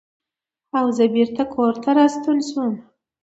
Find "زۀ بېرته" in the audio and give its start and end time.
0.97-1.43